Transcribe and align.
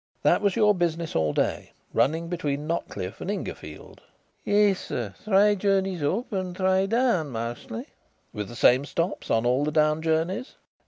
"That 0.23 0.41
was 0.41 0.55
your 0.55 0.73
business 0.73 1.15
all 1.15 1.31
day 1.31 1.73
running 1.93 2.27
between 2.27 2.65
Notcliff 2.67 3.21
and 3.21 3.29
Ingerfield?" 3.29 4.01
"Yes, 4.43 4.79
sir. 4.79 5.13
Three 5.23 5.55
journeys 5.55 6.01
up 6.01 6.33
and 6.33 6.57
three 6.57 6.87
down 6.87 7.29
mostly." 7.29 7.85
"With 8.33 8.47
the 8.47 8.55
same 8.55 8.83
stops 8.85 9.29
on 9.29 9.45
all 9.45 9.63
the 9.63 9.71
down 9.71 10.01
journeys?" 10.01 10.55